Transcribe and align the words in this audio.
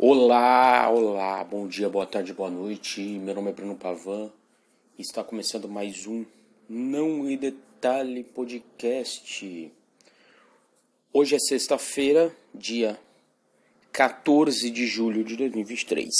Olá, 0.00 0.88
olá, 0.90 1.42
bom 1.42 1.66
dia, 1.66 1.88
boa 1.88 2.06
tarde, 2.06 2.32
boa 2.32 2.48
noite. 2.48 3.00
Meu 3.00 3.34
nome 3.34 3.50
é 3.50 3.52
Bruno 3.52 3.74
Pavan 3.74 4.30
e 4.96 5.02
está 5.02 5.24
começando 5.24 5.68
mais 5.68 6.06
um 6.06 6.24
Não 6.68 7.24
Me 7.24 7.36
Detalhe 7.36 8.22
Podcast. 8.22 9.72
Hoje 11.12 11.34
é 11.34 11.38
sexta-feira, 11.40 12.32
dia 12.54 12.96
14 13.90 14.70
de 14.70 14.86
julho 14.86 15.24
de 15.24 15.36
2023. 15.36 16.14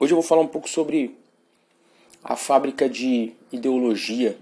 Hoje 0.00 0.12
eu 0.14 0.16
vou 0.16 0.22
falar 0.22 0.40
um 0.40 0.48
pouco 0.48 0.70
sobre 0.70 1.14
a 2.24 2.34
fábrica 2.34 2.88
de 2.88 3.34
ideologia 3.52 4.38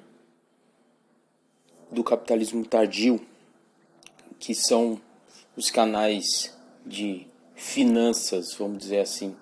do 1.90 2.04
capitalismo 2.04 2.64
tardio, 2.64 3.20
que 4.38 4.54
são 4.54 5.00
os 5.56 5.72
canais 5.72 6.56
de 6.86 7.33
finanças, 7.54 8.54
vamos 8.54 8.78
dizer 8.78 9.00
assim. 9.00 9.36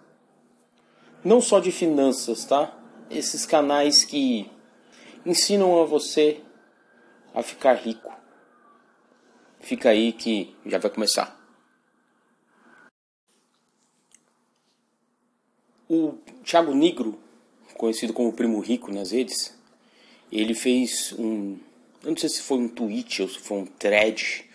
Não 1.25 1.41
só 1.41 1.61
de 1.61 1.71
finanças, 1.71 2.45
tá? 2.45 2.77
Esses 3.11 3.47
canais 3.47 4.05
que 4.05 4.51
ensinam 5.25 5.81
a 5.81 5.85
você 5.85 6.41
a 7.35 7.43
ficar 7.43 7.75
rico. 7.75 8.13
Fica 9.61 9.91
aí 9.91 10.13
que 10.13 10.55
já 10.67 10.79
vai 10.79 10.91
começar. 10.91 11.41
O 15.89 16.15
Thiago 16.45 16.75
Negro, 16.75 17.19
conhecido 17.75 18.13
como 18.13 18.33
Primo 18.33 18.61
Rico 18.61 18.93
nas 18.93 19.13
redes, 19.13 19.57
ele 20.31 20.55
fez 20.55 21.15
um. 21.19 21.59
Eu 22.03 22.11
não 22.11 22.17
sei 22.17 22.29
se 22.29 22.43
foi 22.43 22.59
um 22.59 22.69
tweet 22.69 23.23
ou 23.23 23.29
se 23.29 23.39
foi 23.39 23.59
um 23.59 23.67
thread 23.67 24.49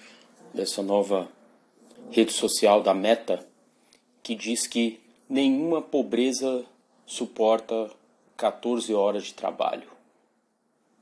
dessa 0.54 0.82
nova 0.82 1.32
rede 2.12 2.34
social 2.34 2.82
da 2.82 2.94
Meta, 2.94 3.46
que 4.24 4.36
diz 4.36 4.68
que 4.68 5.00
nenhuma 5.30 5.82
pobreza 5.82 6.66
suporta 7.06 7.90
14 8.36 8.94
horas 8.94 9.26
de 9.26 9.34
trabalho. 9.34 9.90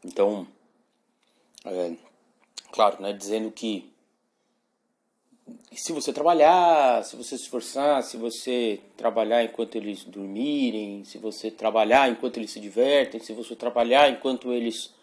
Então, 0.03 0.47
é, 1.65 1.93
claro, 2.71 3.01
né, 3.01 3.11
dizendo 3.13 3.51
que 3.51 3.89
se 5.71 5.91
você 5.91 6.13
trabalhar, 6.13 7.03
se 7.03 7.15
você 7.15 7.37
se 7.37 7.43
esforçar, 7.43 8.01
se 8.01 8.17
você 8.17 8.79
trabalhar 8.95 9.43
enquanto 9.43 9.75
eles 9.75 10.03
dormirem, 10.03 11.03
se 11.03 11.17
você 11.17 11.51
trabalhar 11.51 12.09
enquanto 12.09 12.37
eles 12.37 12.51
se 12.51 12.59
divertem, 12.59 13.19
se 13.19 13.33
você 13.33 13.55
trabalhar 13.55 14.09
enquanto 14.09 14.53
eles 14.53 14.93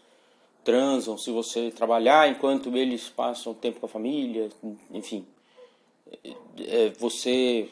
transam, 0.65 1.19
se 1.19 1.31
você 1.31 1.71
trabalhar 1.71 2.29
enquanto 2.29 2.77
eles 2.77 3.09
passam 3.09 3.53
tempo 3.55 3.81
com 3.81 3.87
a 3.87 3.89
família, 3.89 4.49
enfim, 4.91 5.27
é, 6.59 6.91
você 6.99 7.69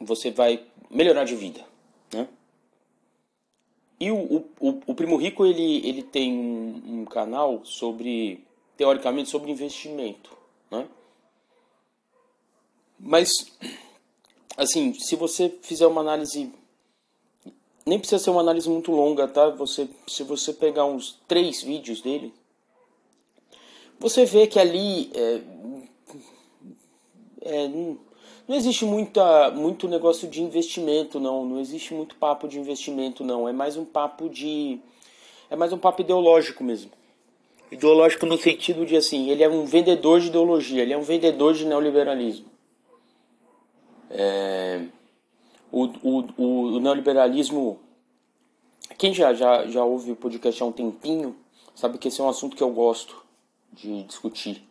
você 0.00 0.30
vai 0.30 0.64
melhorar 0.90 1.24
de 1.24 1.34
vida, 1.34 1.64
né? 2.12 2.28
E 4.00 4.10
o, 4.10 4.44
o, 4.58 4.80
o 4.86 4.94
Primo 4.94 5.16
Rico 5.16 5.46
ele, 5.46 5.86
ele 5.86 6.02
tem 6.02 6.32
um, 6.32 7.00
um 7.00 7.04
canal 7.04 7.64
sobre 7.64 8.44
teoricamente 8.76 9.30
sobre 9.30 9.50
investimento, 9.50 10.36
né? 10.70 10.88
Mas 12.98 13.30
assim, 14.56 14.92
se 14.94 15.16
você 15.16 15.48
fizer 15.62 15.86
uma 15.86 16.00
análise 16.00 16.52
nem 17.84 17.98
precisa 17.98 18.22
ser 18.22 18.30
uma 18.30 18.40
análise 18.40 18.68
muito 18.68 18.92
longa, 18.92 19.26
tá? 19.26 19.50
Você, 19.50 19.88
se 20.06 20.22
você 20.22 20.52
pegar 20.52 20.84
uns 20.84 21.18
três 21.26 21.62
vídeos 21.62 22.00
dele, 22.00 22.32
você 23.98 24.24
vê 24.24 24.46
que 24.46 24.58
ali 24.58 25.10
é, 25.14 25.40
é, 27.44 27.68
não, 27.68 27.98
não 28.48 28.56
existe 28.56 28.84
muita, 28.84 29.50
muito 29.50 29.88
negócio 29.88 30.28
de 30.28 30.42
investimento, 30.42 31.20
não. 31.20 31.44
Não 31.44 31.60
existe 31.60 31.94
muito 31.94 32.14
papo 32.16 32.48
de 32.48 32.58
investimento, 32.58 33.24
não. 33.24 33.48
É 33.48 33.52
mais 33.52 33.76
um 33.76 33.84
papo 33.84 34.28
de. 34.28 34.78
É 35.50 35.56
mais 35.56 35.72
um 35.72 35.78
papo 35.78 36.02
ideológico 36.02 36.64
mesmo. 36.64 36.90
Ideológico 37.70 38.26
no 38.26 38.36
sentido 38.36 38.84
de 38.84 38.96
assim, 38.96 39.30
ele 39.30 39.42
é 39.42 39.48
um 39.48 39.64
vendedor 39.64 40.20
de 40.20 40.26
ideologia, 40.26 40.82
ele 40.82 40.92
é 40.92 40.98
um 40.98 41.02
vendedor 41.02 41.54
de 41.54 41.64
neoliberalismo. 41.64 42.46
É, 44.10 44.82
o, 45.70 45.84
o, 46.02 46.24
o, 46.36 46.44
o 46.76 46.80
neoliberalismo. 46.80 47.80
Quem 48.98 49.14
já, 49.14 49.32
já, 49.32 49.66
já 49.66 49.84
ouve 49.84 50.12
o 50.12 50.16
podcast 50.16 50.62
há 50.62 50.66
um 50.66 50.72
tempinho 50.72 51.34
sabe 51.74 51.98
que 51.98 52.08
esse 52.08 52.20
é 52.20 52.24
um 52.24 52.28
assunto 52.28 52.54
que 52.54 52.62
eu 52.62 52.70
gosto 52.70 53.24
de 53.72 54.02
discutir 54.02 54.62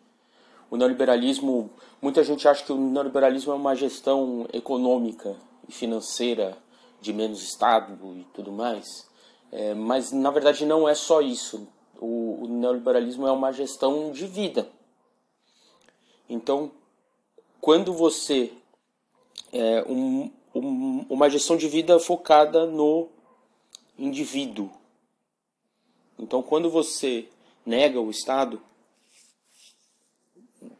o 0.69 0.77
neoliberalismo, 0.77 1.69
muita 2.01 2.23
gente 2.23 2.47
acha 2.47 2.63
que 2.63 2.71
o 2.71 2.77
neoliberalismo 2.77 3.51
é 3.51 3.55
uma 3.55 3.75
gestão 3.75 4.47
econômica 4.51 5.35
e 5.67 5.71
financeira 5.71 6.57
de 6.99 7.13
menos 7.13 7.43
Estado 7.43 7.97
e 8.17 8.23
tudo 8.33 8.51
mais, 8.51 9.07
é, 9.51 9.73
mas 9.73 10.11
na 10.11 10.31
verdade 10.31 10.65
não 10.65 10.87
é 10.87 10.95
só 10.95 11.21
isso. 11.21 11.67
O, 11.99 12.43
o 12.43 12.47
neoliberalismo 12.47 13.27
é 13.27 13.31
uma 13.31 13.51
gestão 13.51 14.11
de 14.11 14.25
vida. 14.25 14.67
Então, 16.27 16.71
quando 17.59 17.93
você 17.93 18.51
é 19.51 19.83
um, 19.87 20.31
um, 20.55 21.05
uma 21.09 21.29
gestão 21.29 21.57
de 21.57 21.67
vida 21.67 21.99
focada 21.99 22.65
no 22.65 23.09
indivíduo. 23.97 24.71
Então, 26.17 26.41
quando 26.41 26.69
você 26.69 27.27
nega 27.65 27.99
o 27.99 28.09
Estado, 28.09 28.61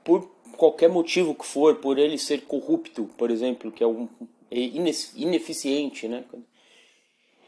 por 0.03 0.29
qualquer 0.61 0.89
motivo 0.89 1.33
que 1.33 1.43
for, 1.43 1.77
por 1.77 1.97
ele 1.97 2.19
ser 2.19 2.41
corrupto, 2.41 3.09
por 3.17 3.31
exemplo, 3.31 3.71
que 3.71 3.83
é 3.83 3.87
um 3.87 4.07
é 4.51 4.59
ineficiente, 5.15 6.07
né? 6.07 6.23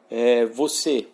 É, 0.09 0.47
você 0.47 1.05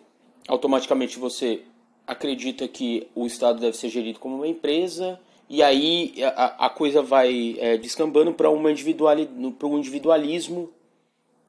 automaticamente 0.48 1.18
você 1.18 1.62
acredita 2.06 2.66
que 2.66 3.06
o 3.14 3.26
Estado 3.26 3.60
deve 3.60 3.76
ser 3.76 3.90
gerido 3.90 4.18
como 4.18 4.36
uma 4.36 4.48
empresa 4.48 5.20
e 5.46 5.62
aí 5.62 6.14
a, 6.24 6.66
a 6.66 6.70
coisa 6.70 7.02
vai 7.02 7.56
é, 7.58 7.76
descambando 7.76 8.32
para 8.32 8.48
uma 8.48 8.70
um 8.70 9.78
individualismo 9.78 10.72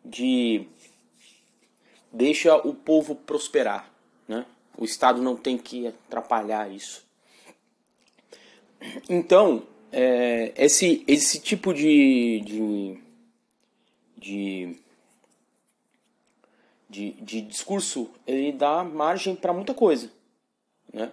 de 0.03 0.67
deixa 2.11 2.57
o 2.57 2.73
povo 2.73 3.15
prosperar, 3.15 3.89
né? 4.27 4.45
O 4.77 4.83
Estado 4.83 5.21
não 5.21 5.37
tem 5.37 5.57
que 5.57 5.87
atrapalhar 5.87 6.69
isso. 6.69 7.05
Então, 9.07 9.63
é, 9.91 10.53
esse, 10.55 11.03
esse 11.07 11.39
tipo 11.39 11.73
de, 11.73 12.41
de, 12.41 12.97
de, 14.17 14.75
de, 16.89 17.11
de 17.11 17.41
discurso 17.41 18.09
ele 18.25 18.51
dá 18.51 18.83
margem 18.83 19.35
para 19.35 19.53
muita 19.53 19.73
coisa. 19.73 20.09
Né? 20.93 21.11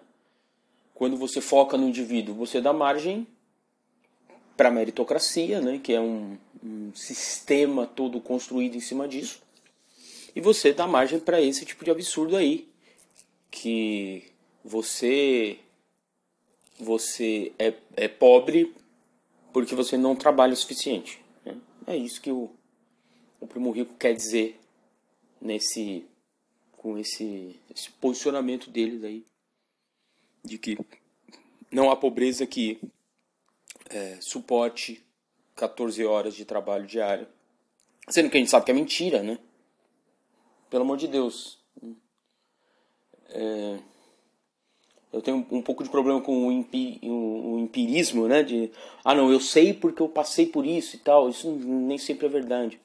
Quando 0.94 1.16
você 1.16 1.40
foca 1.40 1.76
no 1.76 1.88
indivíduo, 1.88 2.34
você 2.34 2.60
dá 2.60 2.72
margem 2.72 3.26
para 4.56 4.68
a 4.68 4.72
meritocracia, 4.72 5.60
né? 5.60 5.80
que 5.82 5.92
é 5.92 6.00
um, 6.00 6.36
um 6.62 6.92
sistema 6.94 7.86
todo 7.86 8.20
construído 8.20 8.76
em 8.76 8.80
cima 8.80 9.08
disso. 9.08 9.42
E 10.34 10.40
você 10.40 10.72
dá 10.72 10.86
margem 10.86 11.18
para 11.18 11.40
esse 11.40 11.64
tipo 11.64 11.84
de 11.84 11.90
absurdo 11.90 12.36
aí, 12.36 12.68
que 13.50 14.24
você 14.64 15.58
você 16.78 17.52
é, 17.58 17.74
é 17.96 18.08
pobre 18.08 18.74
porque 19.52 19.74
você 19.74 19.96
não 19.96 20.14
trabalha 20.14 20.52
o 20.52 20.56
suficiente. 20.56 21.20
Né? 21.44 21.56
É 21.86 21.96
isso 21.96 22.20
que 22.20 22.30
o, 22.30 22.50
o 23.40 23.46
Primo 23.46 23.70
Rico 23.70 23.94
quer 23.94 24.14
dizer 24.14 24.58
nesse 25.40 26.04
com 26.76 26.96
esse, 26.96 27.58
esse 27.74 27.90
posicionamento 27.90 28.70
dele 28.70 28.98
daí 28.98 29.26
de 30.44 30.58
que 30.58 30.78
não 31.70 31.90
há 31.90 31.96
pobreza 31.96 32.46
que 32.46 32.80
é, 33.90 34.18
suporte 34.20 35.04
14 35.56 36.04
horas 36.04 36.34
de 36.34 36.44
trabalho 36.44 36.86
diário. 36.86 37.26
Sendo 38.08 38.30
que 38.30 38.36
a 38.36 38.40
gente 38.40 38.50
sabe 38.50 38.64
que 38.64 38.70
é 38.70 38.74
mentira, 38.74 39.22
né? 39.22 39.38
Pelo 40.70 40.82
amor 40.82 40.96
de 40.96 41.08
Deus. 41.08 41.58
É, 43.28 43.78
eu 45.12 45.22
tenho 45.22 45.46
um 45.50 45.62
pouco 45.62 45.82
de 45.82 45.88
problema 45.88 46.20
com 46.20 46.48
o, 46.48 46.50
o, 46.50 47.52
o, 47.52 47.58
empirismo, 47.58 48.28
né? 48.28 48.42
De, 48.42 48.70
ah, 49.04 49.14
não, 49.14 49.32
eu 49.32 49.40
sei 49.40 49.72
porque 49.72 50.02
eu 50.02 50.08
passei 50.08 50.46
por 50.46 50.66
isso 50.66 50.96
e 50.96 50.98
tal. 50.98 51.30
Isso 51.30 51.50
nem 51.50 51.96
sempre 51.96 52.26
é 52.26 52.28
verdade. 52.28 52.78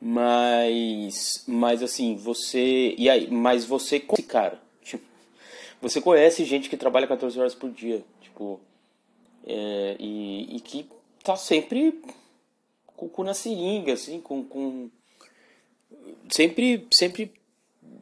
Mas, 0.00 1.44
mas 1.46 1.82
assim, 1.82 2.16
você. 2.16 2.94
E 2.98 3.08
aí, 3.08 3.30
mas 3.30 3.64
você 3.64 4.00
conhece, 4.00 4.26
cara. 4.26 4.60
Tipo, 4.82 5.04
você 5.80 6.00
conhece 6.00 6.44
gente 6.44 6.68
que 6.68 6.76
trabalha 6.76 7.06
14 7.06 7.38
horas 7.38 7.54
por 7.54 7.70
dia. 7.70 8.02
Tipo. 8.20 8.60
É, 9.46 9.96
e, 9.98 10.56
e 10.56 10.60
que 10.60 10.86
tá 11.22 11.36
sempre 11.36 12.00
com 12.86 13.06
o 13.06 13.08
cu 13.08 13.22
na 13.22 13.34
seringa, 13.34 13.92
assim, 13.92 14.20
com. 14.20 14.42
com 14.42 14.90
sempre, 16.28 16.86
sempre 16.92 17.32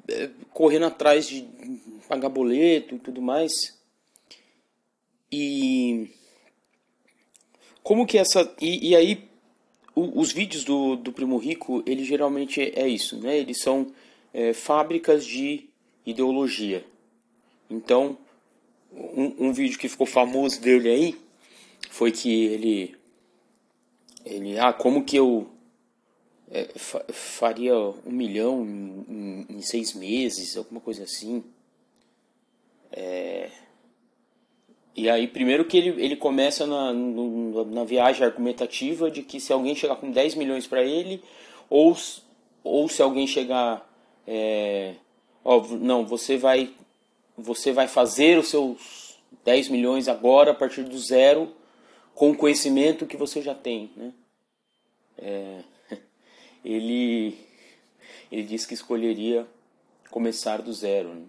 é, 0.09 0.31
correndo 0.53 0.87
atrás 0.87 1.29
de 1.29 1.47
pagar 2.09 2.29
boleto 2.29 2.95
e 2.95 2.99
tudo 2.99 3.21
mais. 3.21 3.53
E 5.31 6.11
como 7.83 8.07
que 8.07 8.19
essa 8.19 8.55
e, 8.61 8.91
e 8.91 8.97
aí 8.97 9.29
o, 9.95 10.21
os 10.21 10.33
vídeos 10.33 10.65
do, 10.65 10.97
do 10.97 11.13
Primo 11.13 11.37
Rico, 11.39 11.83
ele 11.87 12.05
geralmente 12.05 12.61
é 12.61 12.89
isso, 12.89 13.19
né? 13.19 13.37
Eles 13.37 13.61
são 13.61 13.93
é, 14.33 14.53
fábricas 14.53 15.27
de 15.27 15.69
ideologia. 16.07 16.85
Então, 17.69 18.17
um, 18.93 19.49
um, 19.49 19.53
vídeo 19.53 19.79
que 19.79 19.89
ficou 19.89 20.07
famoso 20.07 20.61
dele 20.61 20.89
aí 20.89 21.17
foi 21.91 22.13
que 22.13 22.45
ele 22.47 22.97
ele 24.25 24.59
ah 24.59 24.73
como 24.73 25.05
que 25.05 25.17
eu 25.17 25.49
é, 26.51 26.65
fa 26.77 27.05
faria 27.11 27.75
um 27.77 28.11
milhão 28.11 28.65
em, 28.65 29.47
em, 29.51 29.57
em, 29.57 29.63
seis 29.63 29.93
meses 29.93 30.57
alguma 30.57 30.81
coisa 30.81 31.05
assim 31.05 31.45
é, 32.93 33.51
e 34.97 35.09
aí 35.09 35.27
primeiro 35.29 35.65
que 35.65 35.77
ele, 35.77 36.03
ele 36.03 36.17
começa 36.17 36.67
na, 36.67 36.93
no, 36.93 37.65
na 37.67 37.85
viagem 37.85 38.25
argumentativa 38.25 39.11
de 39.11 39.23
que 39.23 39.39
se 39.39 39.53
alguém 39.53 39.75
chegar 39.75 39.97
com 39.97 40.11
10 40.11 40.35
milhões 40.35 40.67
para 40.67 40.83
ele 40.83 41.23
ou, 41.69 41.97
ou 42.65 42.89
se 42.89 43.03
alguém 43.03 43.27
chegar 43.27 43.89
é, 44.27 44.95
ó, 45.45 45.61
não 45.69 46.05
você 46.05 46.37
vai 46.37 46.75
você 47.37 47.71
vai 47.73 47.87
fazer 47.87 48.39
os 48.39 48.49
seus 48.49 49.17
10 49.45 49.69
milhões 49.69 50.09
agora 50.09 50.51
a 50.51 50.55
partir 50.55 50.83
do 50.83 50.99
zero 50.99 51.55
com 52.15 52.31
o 52.31 52.37
conhecimento 52.37 53.07
que 53.07 53.17
você 53.17 53.41
já 53.41 53.55
tem, 53.55 53.93
né? 53.97 54.13
É, 55.17 55.61
ele 56.65 57.39
ele 58.31 58.43
disse 58.43 58.67
que 58.67 58.75
escolheria 58.75 59.47
começar 60.11 60.61
do 60.61 60.73
zero. 60.73 61.15
Né? 61.15 61.23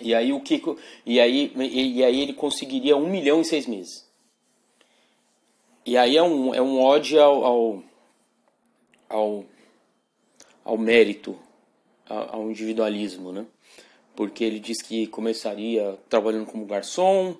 E 0.00 0.14
aí 0.14 0.32
o 0.32 0.40
que 0.40 0.60
e 1.06 1.20
aí 1.20 1.52
e 1.56 2.04
aí 2.04 2.20
ele 2.20 2.32
conseguiria 2.32 2.96
um 2.96 3.08
milhão 3.08 3.40
em 3.40 3.44
seis 3.44 3.66
meses. 3.66 4.08
E 5.86 5.96
aí 5.96 6.16
é 6.16 6.22
um 6.22 6.54
é 6.54 6.60
um 6.60 6.80
ódio 6.80 7.20
ao 7.20 7.44
ao, 7.44 7.84
ao, 9.08 9.44
ao 10.64 10.78
mérito, 10.78 11.38
ao, 12.08 12.36
ao 12.36 12.50
individualismo, 12.50 13.32
né? 13.32 13.46
Porque 14.16 14.44
ele 14.44 14.60
diz 14.60 14.80
que 14.80 15.06
começaria 15.08 15.98
trabalhando 16.08 16.46
como 16.46 16.64
garçom, 16.64 17.36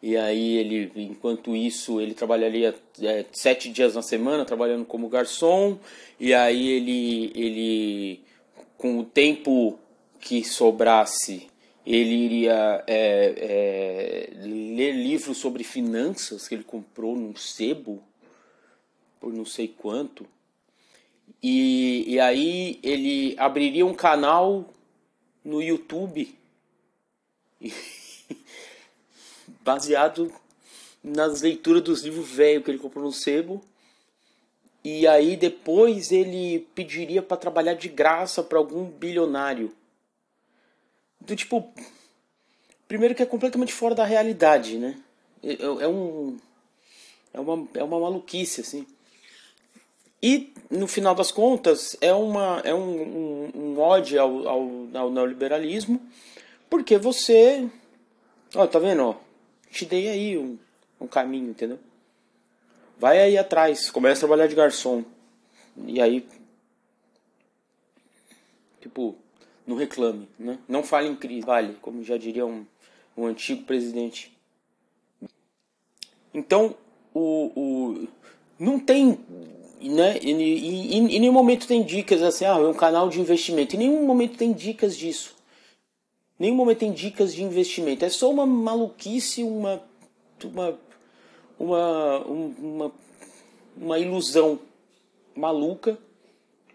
e 0.00 0.16
aí 0.16 0.56
ele, 0.58 0.92
enquanto 0.94 1.56
isso, 1.56 2.00
ele 2.00 2.14
trabalharia 2.14 2.74
é, 3.02 3.24
sete 3.32 3.68
dias 3.68 3.94
na 3.94 4.02
semana 4.02 4.44
trabalhando 4.44 4.84
como 4.84 5.08
garçom. 5.08 5.78
E 6.20 6.32
aí 6.32 6.68
ele, 6.68 7.32
ele 7.34 8.20
com 8.76 8.98
o 8.98 9.04
tempo 9.04 9.76
que 10.20 10.44
sobrasse, 10.44 11.48
ele 11.90 12.14
iria 12.14 12.84
é, 12.86 14.30
é, 14.36 14.46
ler 14.46 14.92
livros 14.92 15.38
sobre 15.38 15.64
finanças 15.64 16.46
que 16.46 16.54
ele 16.54 16.64
comprou 16.64 17.16
num 17.16 17.34
sebo 17.34 18.02
por 19.18 19.32
não 19.32 19.44
sei 19.44 19.68
quanto. 19.68 20.26
E, 21.42 22.04
e 22.06 22.20
aí 22.20 22.78
ele 22.82 23.34
abriria 23.38 23.86
um 23.86 23.94
canal 23.94 24.68
no 25.44 25.62
YouTube. 25.62 26.36
baseado 29.68 30.32
nas 31.02 31.42
leituras 31.42 31.82
dos 31.82 32.02
livros 32.02 32.28
velhos 32.28 32.64
que 32.64 32.70
ele 32.70 32.78
comprou 32.78 33.04
no 33.04 33.12
sebo. 33.12 33.62
E 34.82 35.06
aí 35.06 35.36
depois 35.36 36.10
ele 36.10 36.66
pediria 36.74 37.20
para 37.20 37.36
trabalhar 37.36 37.74
de 37.74 37.88
graça 37.88 38.42
para 38.42 38.58
algum 38.58 38.84
bilionário. 38.84 39.70
Do 41.28 41.36
tipo, 41.36 41.70
primeiro 42.88 43.14
que 43.14 43.22
é 43.22 43.26
completamente 43.26 43.70
fora 43.70 43.94
da 43.94 44.04
realidade, 44.04 44.78
né? 44.78 44.98
É, 45.42 45.52
é, 45.52 45.62
é 45.62 45.88
um 45.88 46.38
é 47.34 47.38
uma, 47.38 47.68
é 47.74 47.84
uma 47.84 48.00
maluquice 48.00 48.62
assim. 48.62 48.86
E 50.22 50.54
no 50.70 50.88
final 50.88 51.14
das 51.14 51.30
contas 51.30 51.98
é 52.00 52.14
uma 52.14 52.62
é 52.64 52.74
um, 52.74 53.02
um, 53.02 53.50
um 53.54 53.78
ódio 53.78 54.18
ao, 54.18 54.48
ao, 54.48 54.88
ao 54.94 55.10
neoliberalismo, 55.10 56.00
porque 56.70 56.96
você, 56.96 57.68
ó, 58.54 58.66
tá 58.66 58.78
vendo, 58.78 59.02
ó, 59.02 59.16
te 59.70 59.84
dei 59.84 60.08
aí 60.08 60.38
um, 60.38 60.58
um 60.98 61.06
caminho, 61.06 61.50
entendeu? 61.50 61.78
Vai 62.98 63.20
aí 63.20 63.36
atrás, 63.36 63.90
começa 63.90 64.20
a 64.20 64.26
trabalhar 64.26 64.46
de 64.46 64.54
garçom. 64.54 65.04
E 65.86 66.00
aí. 66.00 66.26
Tipo, 68.80 69.14
não 69.68 69.76
reclame, 69.76 70.28
né? 70.36 70.58
Não 70.66 70.82
fale 70.82 71.08
em 71.08 71.14
crise, 71.14 71.46
vale, 71.46 71.76
como 71.80 72.02
já 72.02 72.16
diria 72.16 72.44
um, 72.44 72.66
um 73.16 73.26
antigo 73.26 73.62
presidente. 73.62 74.36
Então, 76.34 76.74
o, 77.14 77.52
o 77.54 78.08
não 78.58 78.80
tem, 78.80 79.16
né? 79.80 80.18
E, 80.20 80.32
e, 80.32 80.94
e, 80.94 80.96
em 80.96 81.20
nenhum 81.20 81.32
momento 81.32 81.68
tem 81.68 81.84
dicas 81.84 82.20
assim, 82.22 82.44
ah, 82.44 82.58
é 82.58 82.66
um 82.66 82.74
canal 82.74 83.08
de 83.08 83.20
investimento. 83.20 83.76
Em 83.76 83.80
nenhum 83.80 84.04
momento 84.04 84.36
tem 84.36 84.52
dicas 84.52 84.96
disso 84.96 85.38
nenhum 86.38 86.54
momento 86.54 86.78
tem 86.78 86.92
dicas 86.92 87.34
de 87.34 87.42
investimento. 87.42 88.04
É 88.04 88.08
só 88.08 88.30
uma 88.30 88.46
maluquice, 88.46 89.42
uma 89.42 89.82
uma 90.44 90.78
uma 91.58 92.18
uma, 92.20 92.92
uma 93.76 93.98
ilusão 93.98 94.58
maluca. 95.34 95.98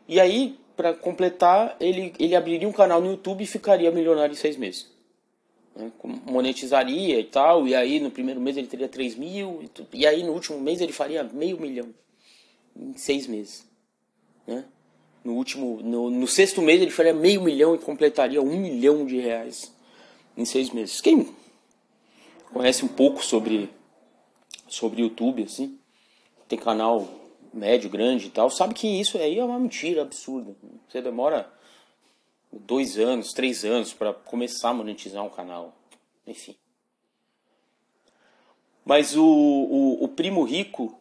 E 0.07 0.19
aí, 0.19 0.59
para 0.75 0.93
completar, 0.93 1.75
ele 1.79 2.13
ele 2.19 2.35
abriria 2.35 2.67
um 2.67 2.71
canal 2.71 3.01
no 3.01 3.11
YouTube 3.11 3.43
e 3.43 3.47
ficaria 3.47 3.91
milionário 3.91 4.33
em 4.33 4.37
seis 4.37 4.57
meses. 4.57 4.87
Né? 5.75 5.91
Monetizaria 6.25 7.19
e 7.19 7.23
tal, 7.23 7.67
e 7.67 7.75
aí 7.75 7.99
no 7.99 8.11
primeiro 8.11 8.39
mês 8.39 8.57
ele 8.57 8.67
teria 8.67 8.87
3 8.87 9.15
mil, 9.15 9.63
e 9.91 10.05
aí 10.05 10.23
no 10.23 10.33
último 10.33 10.59
mês 10.59 10.81
ele 10.81 10.93
faria 10.93 11.23
meio 11.23 11.59
milhão 11.59 11.93
em 12.75 12.95
seis 12.95 13.27
meses. 13.27 13.65
Né? 14.45 14.65
no 15.23 15.33
último, 15.33 15.79
no, 15.81 16.09
no, 16.09 16.27
sexto 16.27 16.61
mês 16.61 16.81
ele 16.81 16.91
faria 16.91 17.13
meio 17.13 17.41
milhão 17.41 17.73
e 17.73 17.79
completaria 17.79 18.41
um 18.41 18.57
milhão 18.57 19.05
de 19.05 19.19
reais 19.19 19.73
em 20.35 20.43
seis 20.43 20.69
meses. 20.71 20.99
Quem 20.99 21.33
conhece 22.51 22.83
um 22.83 22.89
pouco 22.89 23.23
sobre 23.23 23.69
sobre 24.67 25.01
YouTube 25.01 25.43
assim, 25.43 25.77
tem 26.47 26.57
canal 26.57 27.07
médio, 27.53 27.89
grande 27.89 28.27
e 28.27 28.29
tal, 28.29 28.49
sabe 28.49 28.73
que 28.73 28.87
isso 28.87 29.17
aí 29.17 29.37
é 29.37 29.43
uma 29.43 29.59
mentira 29.59 30.01
absurda. 30.01 30.55
Você 30.89 31.01
demora 31.01 31.51
dois 32.51 32.97
anos, 32.97 33.31
três 33.33 33.63
anos 33.63 33.93
para 33.93 34.13
começar 34.13 34.69
a 34.69 34.73
monetizar 34.73 35.23
um 35.23 35.29
canal, 35.29 35.75
enfim. 36.25 36.55
Mas 38.85 39.15
o, 39.15 39.23
o, 39.23 40.03
o 40.03 40.07
primo 40.09 40.43
rico, 40.43 40.97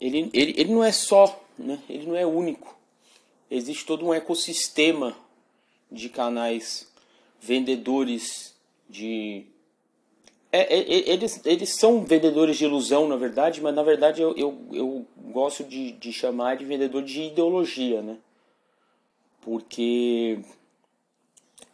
ele, 0.00 0.30
ele, 0.32 0.54
ele 0.56 0.72
não 0.72 0.84
é 0.84 0.92
só, 0.92 1.42
né? 1.58 1.78
ele 1.88 2.06
não 2.06 2.16
é 2.16 2.26
único 2.26 2.72
existe 3.52 3.84
todo 3.84 4.06
um 4.06 4.14
ecossistema 4.14 5.16
de 5.90 6.08
canais 6.08 6.90
vendedores 7.40 8.56
de. 8.88 9.44
É, 10.54 10.60
é, 10.60 10.80
é, 10.80 11.10
eles, 11.10 11.40
eles 11.46 11.70
são 11.76 12.04
vendedores 12.04 12.58
de 12.58 12.64
ilusão, 12.64 13.08
na 13.08 13.16
verdade, 13.16 13.62
mas 13.62 13.74
na 13.74 13.82
verdade 13.82 14.20
eu, 14.20 14.36
eu, 14.36 14.66
eu 14.70 15.06
gosto 15.30 15.64
de, 15.64 15.92
de 15.92 16.12
chamar 16.12 16.58
de 16.58 16.66
vendedor 16.66 17.02
de 17.02 17.22
ideologia, 17.22 18.02
né? 18.02 18.18
Porque 19.40 20.40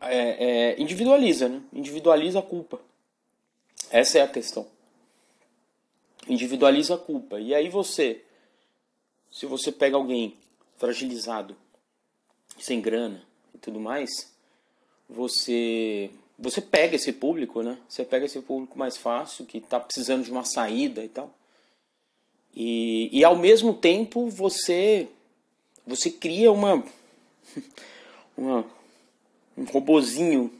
é, 0.00 0.74
é, 0.74 0.80
individualiza, 0.80 1.48
né? 1.48 1.60
Individualiza 1.72 2.38
a 2.38 2.42
culpa. 2.42 2.80
Essa 3.90 4.20
é 4.20 4.22
a 4.22 4.28
questão. 4.28 4.64
Individualiza 6.28 6.94
a 6.94 6.98
culpa. 6.98 7.40
E 7.40 7.52
aí 7.56 7.68
você, 7.68 8.22
se 9.28 9.44
você 9.44 9.72
pega 9.72 9.96
alguém 9.96 10.36
fragilizado, 10.76 11.56
sem 12.56 12.80
grana 12.80 13.26
e 13.52 13.58
tudo 13.58 13.80
mais, 13.80 14.32
você 15.08 16.10
você 16.38 16.60
pega 16.60 16.94
esse 16.94 17.12
público, 17.12 17.62
né? 17.62 17.76
Você 17.88 18.04
pega 18.04 18.26
esse 18.26 18.40
público 18.40 18.78
mais 18.78 18.96
fácil, 18.96 19.44
que 19.44 19.58
está 19.58 19.80
precisando 19.80 20.24
de 20.24 20.30
uma 20.30 20.44
saída 20.44 21.04
e 21.04 21.08
tal. 21.08 21.34
E, 22.54 23.10
e 23.12 23.24
ao 23.24 23.36
mesmo 23.36 23.74
tempo 23.74 24.28
você 24.30 25.08
você 25.86 26.10
cria 26.10 26.52
uma, 26.52 26.84
uma 28.36 28.64
um 29.56 29.64
robozinho 29.64 30.52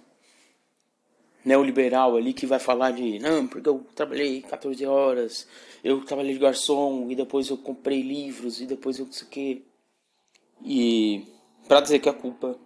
neoliberal 1.45 2.17
ali 2.17 2.33
que 2.33 2.47
vai 2.47 2.59
falar 2.59 2.91
de 2.91 3.19
não, 3.21 3.47
porque 3.47 3.69
eu 3.69 3.87
trabalhei 3.95 4.43
14 4.43 4.85
horas, 4.85 5.47
eu 5.85 6.05
trabalhei 6.05 6.33
de 6.33 6.41
garçom 6.41 7.09
e 7.11 7.15
depois 7.15 7.49
eu 7.49 7.57
comprei 7.57 8.03
livros 8.03 8.61
e 8.61 8.67
depois 8.67 8.99
eu 8.99 9.07
não 9.07 9.13
sei 9.13 9.27
o 9.27 9.31
que. 9.31 9.65
E 10.65 11.27
para 11.69 11.81
dizer 11.81 12.01
que 12.01 12.09
a 12.09 12.13
culpa 12.13 12.59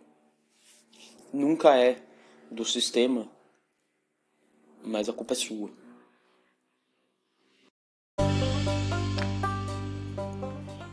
nunca 1.33 1.76
é 1.76 1.99
do 2.52 2.64
sistema, 2.64 3.26
mas 4.85 5.09
a 5.09 5.12
culpa 5.12 5.32
é 5.32 5.37
sua. 5.37 5.71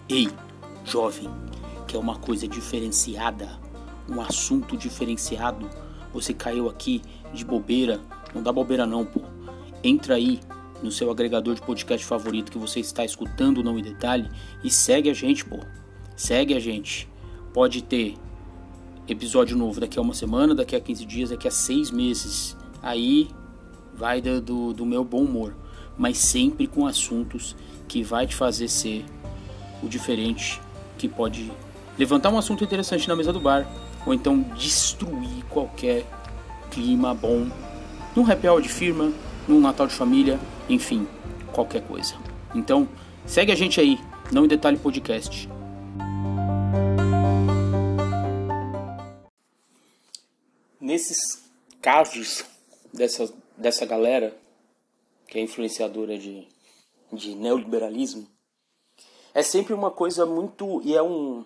Ei, 0.07 0.27
jovem, 0.85 1.29
quer 1.87 1.97
uma 1.97 2.17
coisa 2.17 2.47
diferenciada, 2.47 3.59
um 4.09 4.21
assunto 4.21 4.75
diferenciado? 4.75 5.69
Você 6.13 6.33
caiu 6.33 6.67
aqui 6.67 7.01
de 7.33 7.45
bobeira? 7.45 8.01
Não 8.33 8.41
dá 8.41 8.51
bobeira 8.51 8.87
não, 8.87 9.05
pô. 9.05 9.21
Entra 9.83 10.15
aí 10.15 10.39
no 10.81 10.91
seu 10.91 11.11
agregador 11.11 11.53
de 11.55 11.61
podcast 11.61 12.05
favorito 12.05 12.51
que 12.51 12.57
você 12.57 12.79
está 12.79 13.03
escutando 13.03 13.63
Não 13.63 13.77
em 13.77 13.83
Detalhe 13.83 14.29
e 14.63 14.71
segue 14.71 15.09
a 15.09 15.13
gente, 15.13 15.45
pô. 15.45 15.59
Segue 16.15 16.55
a 16.55 16.59
gente. 16.59 17.07
Pode 17.53 17.83
ter 17.83 18.17
episódio 19.13 19.57
novo 19.57 19.79
daqui 19.79 19.97
a 19.97 20.01
uma 20.01 20.13
semana, 20.13 20.53
daqui 20.55 20.75
a 20.75 20.79
15 20.79 21.05
dias, 21.05 21.29
daqui 21.29 21.47
a 21.47 21.51
seis 21.51 21.91
meses. 21.91 22.55
Aí 22.81 23.29
vai 23.93 24.21
do, 24.21 24.73
do, 24.73 24.85
meu 24.85 25.03
bom 25.03 25.23
humor. 25.23 25.55
Mas 25.97 26.17
sempre 26.17 26.65
com 26.67 26.87
assuntos 26.87 27.55
que 27.87 28.03
vai 28.03 28.25
te 28.25 28.35
fazer 28.35 28.67
ser 28.67 29.05
o 29.83 29.87
diferente, 29.87 30.61
que 30.97 31.07
pode 31.07 31.51
levantar 31.97 32.29
um 32.29 32.37
assunto 32.37 32.63
interessante 32.63 33.07
na 33.07 33.15
mesa 33.15 33.33
do 33.33 33.39
bar, 33.39 33.67
ou 34.05 34.13
então 34.13 34.41
destruir 34.57 35.43
qualquer 35.49 36.05
clima 36.71 37.13
bom 37.13 37.47
num 38.15 38.23
hour 38.23 38.61
de 38.61 38.69
firma, 38.69 39.11
num 39.47 39.59
Natal 39.59 39.87
de 39.87 39.93
família, 39.93 40.39
enfim, 40.69 41.07
qualquer 41.51 41.81
coisa. 41.81 42.15
Então, 42.53 42.87
segue 43.25 43.51
a 43.51 43.55
gente 43.55 43.79
aí, 43.79 43.99
não 44.31 44.45
em 44.45 44.47
detalhe 44.47 44.77
podcast. 44.77 45.49
Casos 51.81 52.43
dessa, 52.93 53.33
dessa 53.57 53.85
galera 53.85 54.37
que 55.27 55.37
é 55.37 55.41
influenciadora 55.41 56.17
de, 56.17 56.47
de 57.13 57.35
neoliberalismo, 57.35 58.27
é 59.33 59.43
sempre 59.43 59.73
uma 59.73 59.91
coisa 59.91 60.25
muito. 60.25 60.81
e 60.83 60.95
é 60.95 61.03
um, 61.03 61.45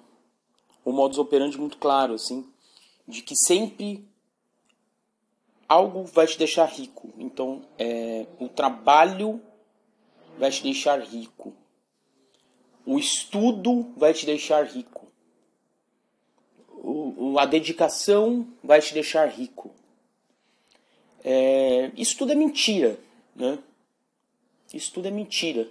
um 0.86 0.92
modus 0.92 1.18
operandi 1.18 1.58
muito 1.58 1.78
claro, 1.78 2.14
assim, 2.14 2.48
de 3.08 3.22
que 3.22 3.36
sempre 3.36 4.08
algo 5.68 6.06
vai 6.06 6.28
te 6.28 6.38
deixar 6.38 6.66
rico. 6.66 7.14
Então, 7.18 7.64
é, 7.78 8.26
o 8.40 8.48
trabalho 8.48 9.42
vai 10.38 10.50
te 10.50 10.64
deixar 10.64 11.00
rico. 11.02 11.54
O 12.86 12.98
estudo 13.00 13.94
vai 13.96 14.14
te 14.14 14.26
deixar 14.26 14.66
rico. 14.66 15.08
O, 16.70 17.40
a 17.40 17.46
dedicação 17.46 18.48
vai 18.64 18.82
te 18.82 18.94
deixar 18.94 19.26
rico. 19.28 19.72
É, 21.24 21.92
isso 21.96 22.18
tudo 22.18 22.34
é 22.34 22.36
mentira, 22.36 23.00
né? 23.36 23.58
Isso 24.74 24.92
tudo 24.92 25.08
é 25.08 25.12
mentira. 25.12 25.70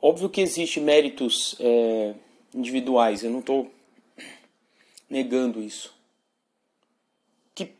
Óbvio 0.00 0.28
que 0.28 0.40
existe 0.40 0.80
méritos 0.80 1.54
é, 1.60 2.14
individuais, 2.52 3.22
eu 3.22 3.30
não 3.30 3.38
estou 3.38 3.70
negando 5.08 5.62
isso. 5.62 5.94
Que 7.54 7.70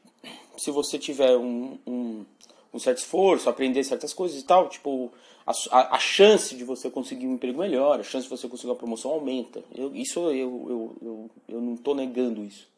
se 0.57 0.71
você 0.71 0.99
tiver 0.99 1.37
um, 1.37 1.79
um, 1.85 2.25
um, 2.73 2.79
certo 2.79 2.99
esforço, 2.99 3.49
aprender 3.49 3.83
certas 3.83 4.15
coisas 4.15 4.41
e 4.41 4.45
tal, 4.45 4.69
tipo, 4.69 5.13
a, 5.45 5.53
a, 5.71 5.97
a, 5.97 5.99
chance 5.99 6.55
de 6.55 6.63
você 6.63 6.89
conseguir 6.89 7.27
um 7.27 7.35
emprego 7.35 7.59
melhor, 7.59 7.99
a 7.99 8.05
chance 8.05 8.29
de 8.29 8.31
você 8.31 8.47
conseguir 8.47 8.71
uma 8.71 8.77
promoção 8.77 9.11
aumenta. 9.11 9.65
Eu, 9.75 9.97
isso 9.97 10.21
eu, 10.21 10.31
eu, 10.31 10.97
eu, 11.03 11.31
eu 11.49 11.61
não 11.61 11.75
estou 11.75 11.95
negando 11.95 12.45
isso. 12.45 12.71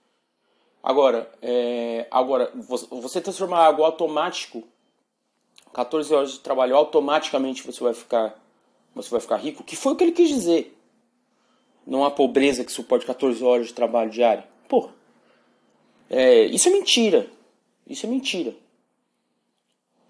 Agora, 0.84 1.32
é, 1.40 2.06
agora 2.10 2.52
você 2.54 3.18
transformar 3.18 3.64
algo 3.64 3.82
automático, 3.82 4.62
14 5.72 6.14
horas 6.14 6.32
de 6.32 6.40
trabalho, 6.40 6.76
automaticamente 6.76 7.66
você 7.66 7.82
vai 7.82 7.94
ficar 7.94 8.38
você 8.94 9.08
vai 9.08 9.20
ficar 9.20 9.38
rico, 9.38 9.64
que 9.64 9.74
foi 9.74 9.94
o 9.94 9.96
que 9.96 10.04
ele 10.04 10.12
quis 10.12 10.28
dizer. 10.28 10.78
Não 11.86 12.04
há 12.04 12.10
pobreza 12.10 12.64
que 12.64 12.70
suporte 12.70 13.06
14 13.06 13.42
horas 13.42 13.68
de 13.68 13.72
trabalho 13.72 14.10
diário. 14.10 14.44
Pô, 14.68 14.90
é, 16.08 16.44
isso 16.44 16.68
é 16.68 16.72
mentira. 16.72 17.30
Isso 17.86 18.04
é 18.04 18.08
mentira. 18.08 18.54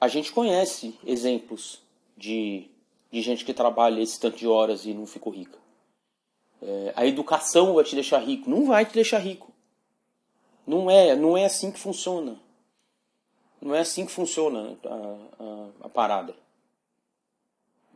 A 0.01 0.09
gente 0.09 0.33
conhece 0.33 0.99
exemplos 1.07 1.81
de, 2.17 2.69
de 3.13 3.23
gente 3.23 3.45
que 3.45 3.55
trabalha 3.55 4.03
esse 4.03 4.19
tanto 4.19 4.37
de 4.37 4.47
horas 4.47 4.85
e 4.85 4.93
não 4.93 5.07
ficou 5.07 5.33
rica. 5.33 5.59
É, 6.61 6.93
a 6.97 7.07
educação 7.07 7.75
vai 7.75 7.85
te 7.85 7.95
deixar 7.95 8.19
rico. 8.19 8.51
Não 8.51 8.67
vai 8.67 8.85
te 8.85 8.93
deixar 8.93 9.19
rico. 9.19 9.54
Não 10.67 10.91
é, 10.91 11.15
não 11.15 11.37
é 11.37 11.45
assim 11.45 11.71
que 11.71 11.79
funciona. 11.79 12.39
Não 13.61 13.75
é 13.75 13.81
assim 13.81 14.07
que 14.07 14.13
funciona 14.13 14.77
a, 14.85 15.43
a, 15.43 15.87
a 15.87 15.89
parada. 15.89 16.35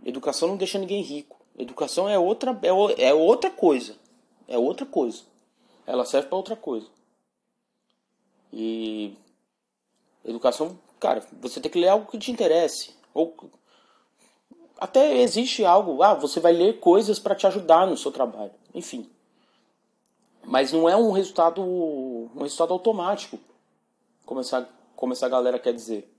Educação 0.04 0.48
não 0.48 0.56
deixa 0.56 0.78
ninguém 0.78 1.02
rico. 1.02 1.40
Educação 1.58 2.08
é 2.08 2.18
outra, 2.18 2.58
é, 2.62 3.08
é 3.08 3.14
outra 3.14 3.50
coisa. 3.50 3.96
É 4.46 4.56
outra 4.56 4.86
coisa. 4.86 5.22
Ela 5.86 6.04
serve 6.04 6.28
para 6.28 6.36
outra 6.36 6.56
coisa. 6.56 6.86
E 8.52 9.14
educação, 10.24 10.78
cara, 10.98 11.26
você 11.40 11.60
tem 11.60 11.70
que 11.70 11.78
ler 11.78 11.88
algo 11.88 12.10
que 12.10 12.18
te 12.18 12.30
interesse. 12.30 12.94
Ou 13.12 13.34
até 14.78 15.18
existe 15.18 15.64
algo, 15.64 16.02
ah, 16.02 16.14
você 16.14 16.38
vai 16.40 16.52
ler 16.52 16.78
coisas 16.78 17.18
para 17.18 17.34
te 17.34 17.46
ajudar 17.46 17.86
no 17.86 17.96
seu 17.96 18.12
trabalho. 18.12 18.52
Enfim. 18.74 19.10
Mas 20.48 20.72
não 20.72 20.88
é 20.88 20.96
um 20.96 21.10
resultado 21.10 21.62
um 21.62 22.40
resultado 22.40 22.72
automático, 22.72 23.38
como 24.24 24.40
essa, 24.40 24.66
como 24.96 25.12
essa 25.12 25.28
galera 25.28 25.58
quer 25.58 25.74
dizer. 25.74 26.10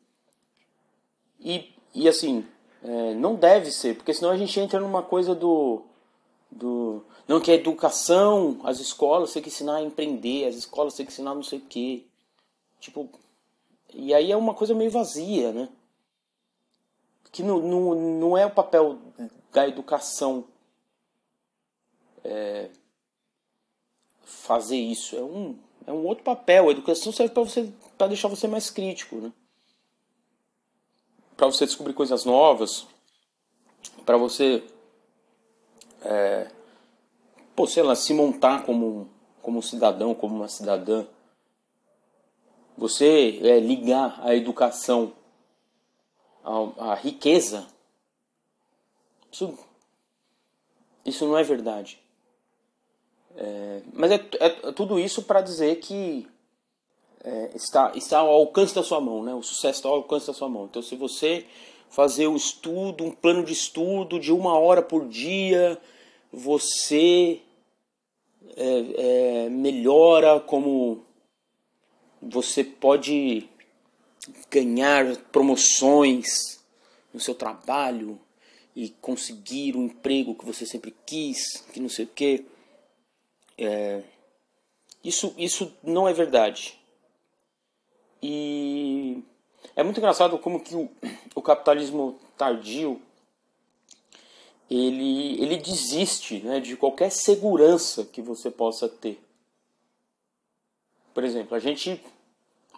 E, 1.40 1.74
e 1.96 2.08
assim, 2.08 2.46
é, 2.84 3.16
não 3.16 3.34
deve 3.34 3.72
ser, 3.72 3.96
porque 3.96 4.14
senão 4.14 4.30
a 4.30 4.38
gente 4.38 4.60
entra 4.60 4.80
numa 4.80 5.02
coisa 5.02 5.34
do. 5.34 5.82
do 6.52 7.04
não, 7.28 7.42
que 7.42 7.50
a 7.50 7.56
educação, 7.56 8.60
as 8.64 8.80
escolas 8.80 9.34
têm 9.34 9.42
que 9.42 9.50
ensinar 9.50 9.78
a 9.78 9.84
empreender, 9.84 10.46
as 10.46 10.56
escolas 10.56 10.94
têm 10.94 11.08
que 11.08 11.12
ensinar 11.12 11.34
não 11.34 11.44
sei 11.44 11.58
o 11.58 11.66
quê. 11.66 12.04
Tipo. 12.80 13.10
E 13.92 14.14
aí 14.14 14.32
é 14.32 14.38
uma 14.38 14.54
coisa 14.54 14.76
meio 14.76 14.92
vazia, 14.92 15.52
né? 15.52 15.70
Que 17.32 17.42
não, 17.42 17.58
não, 17.58 17.96
não 17.96 18.38
é 18.38 18.46
o 18.46 18.52
papel 18.52 19.00
da 19.52 19.68
educação 19.68 20.46
é, 22.24 22.70
fazer 24.30 24.78
isso. 24.78 25.16
É 25.16 25.22
um, 25.22 25.56
é 25.86 25.92
um 25.92 26.06
outro 26.06 26.24
papel. 26.24 26.68
A 26.68 26.72
educação 26.72 27.12
serve 27.12 27.34
para 27.34 27.44
você 27.44 27.72
para 27.98 28.08
deixar 28.08 28.30
você 28.30 28.48
mais 28.48 28.70
crítico, 28.70 29.18
né? 29.18 29.34
para 31.40 31.48
você 31.48 31.66
descobrir 31.66 31.94
coisas 31.94 32.26
novas, 32.26 32.86
para 34.06 34.18
você, 34.18 34.62
é, 36.02 36.52
pô, 37.56 37.66
sei 37.66 37.82
lá, 37.82 37.96
se 37.96 38.14
montar 38.14 38.66
como, 38.66 39.10
como 39.42 39.60
um 39.60 39.62
cidadão, 39.62 40.14
como 40.14 40.36
uma 40.36 40.50
cidadã. 40.50 41.06
Você 42.78 43.40
é, 43.42 43.58
ligar 43.58 44.20
a 44.22 44.36
educação 44.36 45.14
à, 46.44 46.92
à 46.92 46.96
riqueza. 46.96 47.66
Isso, 49.32 49.58
isso 51.06 51.26
não 51.26 51.38
é 51.38 51.44
verdade. 51.44 52.04
É, 53.36 53.82
mas 53.94 54.12
é, 54.12 54.26
é, 54.40 54.50
tudo 54.72 55.00
isso 55.00 55.24
para 55.24 55.42
dizer 55.42 55.78
que 55.78 56.28
é, 57.24 57.52
está, 57.56 57.92
está 57.96 58.20
ao 58.20 58.30
alcance 58.30 58.74
da 58.74 58.84
sua 58.84 59.00
mão, 59.00 59.24
né? 59.24 59.34
O 59.34 59.44
sucesso 59.44 59.80
está 59.80 59.90
ao 59.90 59.96
alcance 59.96 60.28
da 60.28 60.34
sua 60.34 60.50
mão. 60.50 60.66
Então, 60.66 60.82
se 60.82 60.96
você 60.96 61.46
fazer 61.90 62.28
um 62.28 62.36
estudo, 62.36 63.04
um 63.04 63.12
plano 63.12 63.44
de 63.44 63.54
estudo 63.54 64.20
de 64.20 64.32
uma 64.32 64.58
hora 64.58 64.82
por 64.82 65.08
dia, 65.08 65.80
você 66.32 67.42
é, 68.56 69.46
é, 69.46 69.50
melhora 69.50 70.40
como 70.40 71.04
você 72.22 72.64
pode 72.64 73.48
ganhar 74.52 75.16
promoções 75.32 76.60
no 77.14 77.20
seu 77.20 77.34
trabalho 77.34 78.20
e 78.76 78.90
conseguir 79.02 79.76
o 79.76 79.84
emprego 79.84 80.36
que 80.36 80.46
você 80.46 80.66
sempre 80.66 80.96
quis, 81.06 81.62
que 81.74 81.80
não 81.80 81.90
sei 81.90 82.06
o 82.06 82.10
que. 82.10 82.46
É, 83.62 84.02
isso, 85.04 85.36
isso 85.38 85.74
não 85.84 86.08
é 86.08 86.14
verdade. 86.14 86.80
E 88.24 89.22
é 89.76 89.84
muito 89.84 89.98
engraçado 89.98 90.38
como 90.40 90.62
que 90.62 90.74
o, 90.74 90.90
o 91.36 91.42
capitalismo 91.42 92.18
tardio 92.38 93.02
ele, 94.70 95.42
ele 95.42 95.58
desiste 95.58 96.40
né, 96.40 96.62
de 96.62 96.78
qualquer 96.78 97.12
segurança 97.12 98.06
que 98.06 98.22
você 98.22 98.50
possa 98.50 98.88
ter. 98.88 99.20
Por 101.14 101.26
exemplo, 101.26 101.56
a 101.56 101.60
gente 101.60 102.02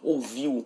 ouviu 0.01 0.65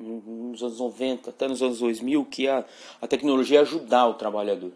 nos 0.00 0.62
anos 0.62 0.80
90, 0.80 1.30
até 1.30 1.46
nos 1.46 1.62
anos 1.62 1.78
2000, 1.78 2.24
que 2.24 2.48
a, 2.48 2.64
a 3.00 3.06
tecnologia 3.06 3.58
ia 3.58 3.60
ajudar 3.60 4.08
o 4.08 4.14
trabalhador 4.14 4.72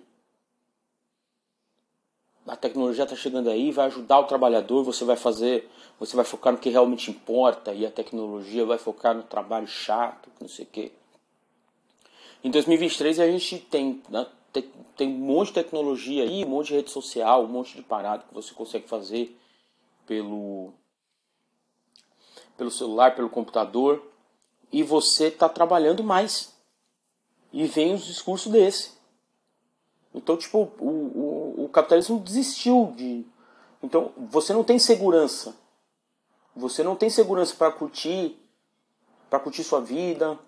a 2.46 2.56
tecnologia 2.56 3.04
está 3.04 3.16
chegando 3.16 3.50
aí, 3.50 3.72
vai 3.72 3.86
ajudar 3.86 4.20
o 4.20 4.24
trabalhador, 4.24 4.84
você 4.84 5.04
vai 5.04 5.16
fazer, 5.16 5.68
você 5.98 6.14
vai 6.14 6.24
focar 6.24 6.52
no 6.52 6.58
que 6.58 6.70
realmente 6.70 7.10
importa 7.10 7.72
e 7.74 7.84
a 7.84 7.90
tecnologia 7.90 8.64
vai 8.64 8.78
focar 8.78 9.14
no 9.14 9.24
trabalho 9.24 9.66
chato, 9.66 10.30
não 10.40 10.48
sei 10.48 10.64
o 10.64 10.68
quê. 10.68 10.92
Em 12.44 12.50
2023 12.50 13.18
a 13.18 13.26
gente 13.26 13.58
tem, 13.58 14.00
né, 14.08 14.26
tem, 14.96 15.08
um 15.08 15.18
monte 15.18 15.48
de 15.48 15.54
tecnologia 15.54 16.22
aí, 16.22 16.44
um 16.44 16.48
monte 16.48 16.68
de 16.68 16.74
rede 16.74 16.90
social, 16.90 17.44
um 17.44 17.48
monte 17.48 17.74
de 17.74 17.82
parada 17.82 18.24
que 18.28 18.32
você 18.32 18.54
consegue 18.54 18.86
fazer 18.86 19.36
pelo, 20.06 20.72
pelo 22.56 22.70
celular, 22.70 23.16
pelo 23.16 23.28
computador 23.28 24.02
e 24.70 24.82
você 24.82 25.26
está 25.26 25.48
trabalhando 25.48 26.04
mais. 26.04 26.54
e 27.52 27.66
vem 27.66 27.94
os 27.94 28.04
discursos 28.04 28.52
desse. 28.52 28.95
Então, 30.16 30.34
tipo, 30.34 30.72
o, 30.80 30.86
o, 30.86 31.64
o 31.64 31.68
capitalismo 31.68 32.18
desistiu 32.18 32.92
de. 32.96 33.24
Então, 33.82 34.12
você 34.16 34.54
não 34.54 34.64
tem 34.64 34.78
segurança. 34.78 35.54
Você 36.56 36.82
não 36.82 36.96
tem 36.96 37.10
segurança 37.10 37.54
para 37.54 37.70
curtir, 37.70 38.34
para 39.28 39.38
curtir 39.38 39.62
sua 39.62 39.80
vida, 39.82 40.38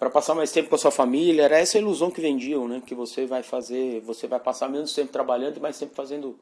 para 0.00 0.10
passar 0.10 0.34
mais 0.34 0.50
tempo 0.50 0.68
com 0.68 0.74
a 0.74 0.78
sua 0.78 0.90
família. 0.90 1.44
Era 1.44 1.58
essa 1.58 1.78
a 1.78 1.80
ilusão 1.80 2.10
que 2.10 2.20
vendiam, 2.20 2.66
né? 2.66 2.82
Que 2.84 2.92
você 2.92 3.24
vai 3.24 3.44
fazer, 3.44 4.00
você 4.00 4.26
vai 4.26 4.40
passar 4.40 4.68
menos 4.68 4.92
tempo 4.92 5.12
trabalhando 5.12 5.58
e 5.58 5.60
mais 5.60 5.78
tempo 5.78 5.94
fazendo 5.94 6.36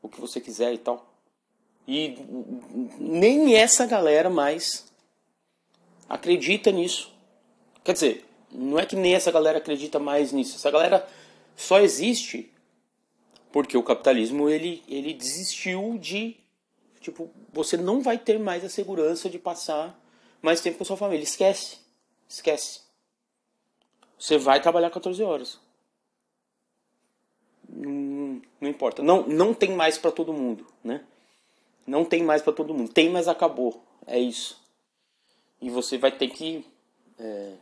o 0.00 0.08
que 0.08 0.20
você 0.20 0.40
quiser 0.40 0.72
e 0.72 0.78
tal. 0.78 1.04
E 1.88 2.16
nem 3.00 3.56
essa 3.56 3.84
galera 3.84 4.30
mais 4.30 4.86
acredita 6.08 6.70
nisso. 6.70 7.12
Quer 7.82 7.94
dizer, 7.94 8.24
não 8.52 8.78
é 8.78 8.86
que 8.86 8.94
nem 8.94 9.14
essa 9.14 9.32
galera 9.32 9.58
acredita 9.58 9.98
mais 9.98 10.30
nisso. 10.30 10.54
Essa 10.56 10.70
galera 10.70 11.08
só 11.58 11.80
existe 11.80 12.54
porque 13.50 13.76
o 13.76 13.82
capitalismo 13.82 14.48
ele, 14.48 14.80
ele 14.86 15.12
desistiu 15.12 15.98
de 15.98 16.36
tipo 17.00 17.28
você 17.52 17.76
não 17.76 18.00
vai 18.00 18.16
ter 18.16 18.38
mais 18.38 18.64
a 18.64 18.68
segurança 18.68 19.28
de 19.28 19.40
passar 19.40 20.00
mais 20.40 20.60
tempo 20.60 20.78
com 20.78 20.84
sua 20.84 20.96
família. 20.96 21.24
Esquece, 21.24 21.78
esquece. 22.28 22.82
Você 24.16 24.38
vai 24.38 24.62
trabalhar 24.62 24.88
14 24.88 25.20
horas. 25.24 25.58
Não, 27.68 28.40
não 28.60 28.68
importa. 28.68 29.02
Não, 29.02 29.26
não 29.26 29.52
tem 29.52 29.72
mais 29.72 29.98
para 29.98 30.12
todo 30.12 30.32
mundo, 30.32 30.64
né? 30.84 31.04
Não 31.84 32.04
tem 32.04 32.22
mais 32.22 32.40
para 32.40 32.52
todo 32.52 32.72
mundo. 32.72 32.92
Tem, 32.92 33.10
mas 33.10 33.26
acabou. 33.26 33.82
É 34.06 34.16
isso. 34.16 34.62
E 35.60 35.68
você 35.70 35.98
vai 35.98 36.12
ter 36.12 36.28
que 36.28 36.64
é, 37.18 37.54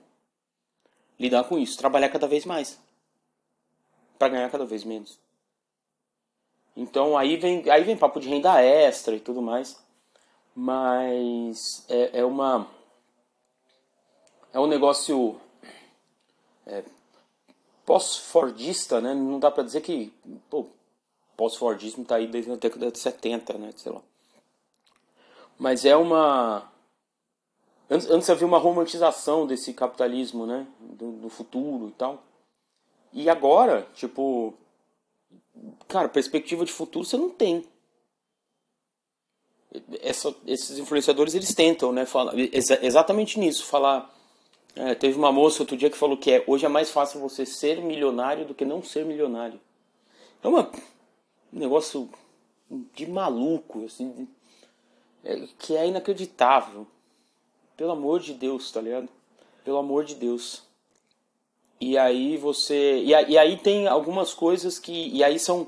lidar 1.19 1.45
com 1.45 1.59
isso, 1.59 1.79
trabalhar 1.79 2.11
cada 2.11 2.29
vez 2.29 2.45
mais 2.45 2.79
para 4.19 4.29
ganhar 4.29 4.51
cada 4.51 4.65
vez 4.65 4.85
menos. 4.85 5.19
Então 6.77 7.17
aí 7.17 7.37
vem, 7.37 7.69
aí 7.71 7.83
vem 7.85 7.97
papo 7.97 8.21
de 8.21 8.29
renda 8.29 8.61
extra 8.63 9.15
e 9.17 9.21
tudo 9.21 9.41
mais. 9.41 9.79
Mas 10.55 11.85
é, 11.89 12.21
é 12.21 12.25
uma. 12.25 12.67
É 14.53 14.59
um 14.59 14.67
negócio 14.67 15.39
é, 16.67 16.83
pós-fordista, 17.85 19.01
né? 19.01 19.15
Não 19.15 19.39
dá 19.39 19.51
para 19.51 19.63
dizer 19.63 19.81
que. 19.83 20.13
pós-fordismo 21.37 22.05
tá 22.05 22.17
aí 22.17 22.27
desde 22.27 22.51
a 22.51 22.57
década 22.57 22.91
de 22.91 22.99
70, 22.99 23.59
né? 23.59 23.71
Sei 23.77 23.93
lá. 23.93 24.01
Mas 25.59 25.85
é 25.85 25.97
uma. 25.97 26.71
Antes, 27.89 28.11
antes 28.11 28.29
havia 28.29 28.47
uma 28.47 28.59
romantização 28.59 29.47
desse 29.47 29.73
capitalismo, 29.73 30.45
né? 30.45 30.67
Do, 30.81 31.13
do, 31.13 31.29
futuro 31.29 31.89
e 31.89 31.93
tal. 31.93 32.23
E 33.13 33.29
agora, 33.29 33.87
tipo. 33.95 34.55
Cara, 35.89 36.09
perspectiva 36.09 36.65
de 36.65 36.73
futuro 36.73 37.05
você 37.05 37.17
não 37.17 37.31
tem. 37.31 37.65
Essa, 40.01 40.35
esses 40.47 40.79
influenciadores 40.79 41.35
eles 41.35 41.55
tentam, 41.55 41.93
né? 41.93 42.07
Falar, 42.07 42.39
exa, 42.39 42.79
exatamente 42.83 43.39
nisso. 43.39 43.65
Falar. 43.65 44.15
É, 44.75 44.95
teve 44.95 45.17
uma 45.17 45.33
moça 45.33 45.63
outro 45.63 45.77
dia 45.77 45.89
que 45.89 45.97
falou 45.97 46.19
que 46.19 46.31
é, 46.31 46.45
hoje 46.47 46.67
é 46.67 46.69
mais 46.69 46.91
fácil 46.91 47.19
você 47.19 47.47
ser 47.47 47.81
milionário 47.81 48.45
do 48.45 48.55
que 48.55 48.65
não 48.65 48.83
ser 48.83 49.07
milionário. 49.07 49.59
É 50.43 50.49
uma, 50.49 50.71
um 51.51 51.59
negócio 51.59 52.11
de 52.95 53.07
maluco, 53.07 53.85
assim, 53.85 54.29
é, 55.25 55.47
que 55.59 55.77
é 55.77 55.87
inacreditável. 55.87 56.87
Pelo 57.77 57.93
amor 57.93 58.21
de 58.21 58.33
Deus, 58.33 58.71
tá 58.71 58.81
ligado? 58.81 59.09
Pelo 59.65 59.79
amor 59.79 60.05
de 60.05 60.15
Deus. 60.15 60.63
E 61.81 61.99
aí 61.99 62.37
você. 62.37 62.99
E, 63.01 63.09
e 63.09 63.39
aí 63.39 63.57
tem 63.57 63.87
algumas 63.87 64.33
coisas 64.33 64.79
que. 64.79 65.09
E 65.09 65.23
aí 65.23 65.39
são. 65.39 65.67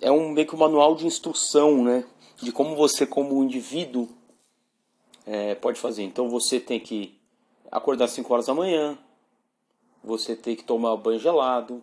É 0.00 0.10
um 0.10 0.30
meio 0.30 0.46
que 0.46 0.54
um 0.54 0.58
manual 0.58 0.94
de 0.94 1.06
instrução, 1.06 1.82
né? 1.82 2.04
De 2.40 2.52
como 2.52 2.76
você, 2.76 3.06
como 3.06 3.42
indivíduo, 3.42 4.08
é, 5.26 5.54
pode 5.54 5.80
fazer. 5.80 6.02
Então 6.02 6.28
você 6.28 6.60
tem 6.60 6.78
que 6.78 7.14
acordar 7.70 8.04
às 8.06 8.12
5 8.12 8.32
horas 8.32 8.46
da 8.46 8.54
manhã, 8.54 8.98
você 10.02 10.36
tem 10.36 10.54
que 10.54 10.64
tomar 10.64 10.96
banho 10.96 11.18
gelado, 11.18 11.82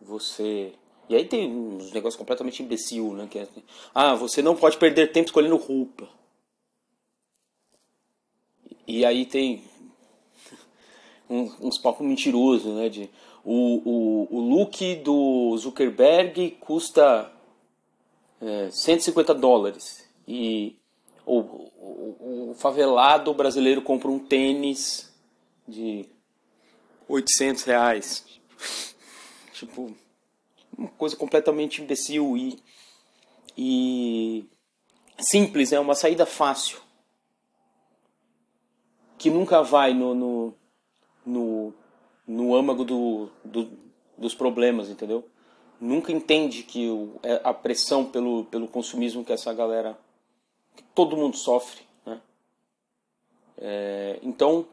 você. 0.00 0.72
E 1.08 1.14
aí 1.14 1.26
tem 1.26 1.54
uns 1.54 1.92
negócios 1.92 2.16
completamente 2.16 2.62
imbecil, 2.62 3.12
né? 3.12 3.28
Que 3.30 3.40
é, 3.40 3.48
ah, 3.94 4.14
você 4.14 4.40
não 4.40 4.56
pode 4.56 4.78
perder 4.78 5.12
tempo 5.12 5.26
escolhendo 5.26 5.56
roupa. 5.56 6.08
E 8.86 9.04
aí 9.04 9.26
tem 9.26 9.62
uns, 11.28 11.78
papos 11.78 12.06
mentirosos, 12.06 12.74
né? 12.74 12.88
De, 12.88 13.10
o, 13.44 13.82
o, 13.84 14.36
o 14.36 14.40
look 14.40 14.96
do 14.96 15.56
Zuckerberg 15.58 16.52
custa 16.60 17.30
é, 18.40 18.70
150 18.70 19.34
dólares. 19.34 20.08
E 20.26 20.76
o, 21.26 21.38
o, 21.38 22.50
o 22.50 22.54
favelado 22.54 23.32
brasileiro 23.34 23.82
compra 23.82 24.08
um 24.10 24.18
tênis 24.18 25.12
de 25.66 26.06
800 27.08 27.64
reais. 27.64 28.24
tipo, 29.52 29.94
uma 30.76 30.88
coisa 30.88 31.16
completamente 31.16 31.82
imbecil 31.82 32.36
e, 32.36 32.58
e 33.56 34.44
simples, 35.18 35.72
é 35.72 35.76
né? 35.76 35.80
uma 35.80 35.94
saída 35.94 36.26
fácil 36.26 36.84
que 39.24 39.30
nunca 39.30 39.62
vai 39.62 39.94
no, 39.94 40.14
no, 40.14 40.54
no, 41.24 41.72
no 42.26 42.54
âmago 42.54 42.84
do, 42.84 43.28
do, 43.44 43.70
dos 44.16 44.34
problemas, 44.34 44.88
entendeu? 44.88 45.28
Nunca 45.80 46.12
entende 46.12 46.62
que 46.62 46.88
o, 46.88 47.18
é 47.22 47.40
a 47.44 47.52
pressão 47.52 48.04
pelo, 48.04 48.44
pelo 48.44 48.68
consumismo 48.68 49.24
que 49.24 49.32
essa 49.32 49.52
galera, 49.52 49.98
que 50.76 50.82
todo 50.94 51.16
mundo 51.16 51.36
sofre, 51.36 51.82
né? 52.06 52.20
É, 53.58 54.18
então, 54.22 54.66